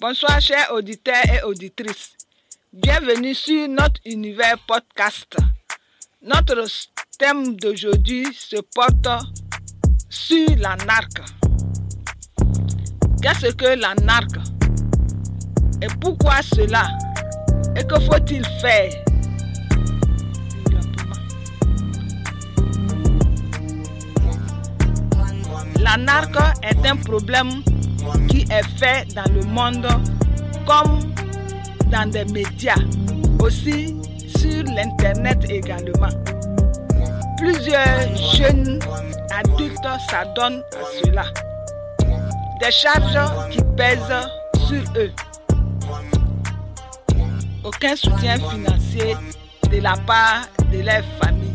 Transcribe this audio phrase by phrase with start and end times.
[0.00, 2.12] Bonsoir chers auditeurs et auditrices.
[2.72, 5.36] Bienvenue sur notre univers podcast.
[6.22, 6.64] Notre
[7.18, 9.08] thème d'aujourd'hui se porte
[10.08, 11.20] sur la narque.
[13.20, 14.38] Qu'est-ce que la narque?
[15.82, 16.86] Et pourquoi cela?
[17.76, 19.07] Et que faut-il faire?
[25.88, 27.62] La narque est un problème
[28.28, 29.88] qui est fait dans le monde
[30.66, 31.00] comme
[31.90, 32.74] dans des médias,
[33.40, 33.96] aussi
[34.36, 36.10] sur l'Internet également.
[37.38, 38.78] Plusieurs jeunes
[39.34, 41.24] adultes s'adonnent à cela.
[42.60, 44.28] Des charges qui pèsent
[44.66, 45.12] sur eux.
[47.64, 49.16] Aucun soutien financier
[49.72, 51.52] de la part de leur famille.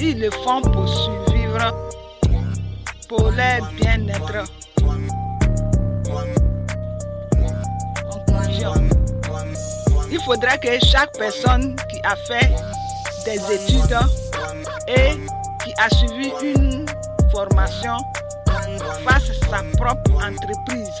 [0.00, 1.72] Ils le font pour survivre,
[3.08, 4.44] pour leur bien-être.
[10.10, 12.50] Il faudra que chaque personne qui a fait
[13.24, 13.96] des études
[14.88, 15.16] et
[15.64, 16.86] qui a suivi une
[17.32, 17.96] formation
[19.04, 20.98] fasse sa propre entreprise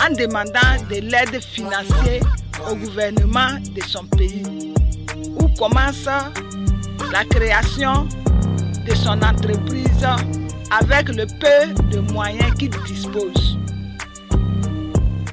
[0.00, 2.22] en demandant de l'aide financière
[2.70, 4.72] au gouvernement de son pays
[5.38, 6.04] ou commence
[7.12, 8.06] la création
[8.86, 10.06] de son entreprise
[10.70, 13.59] avec le peu de moyens qu'il dispose.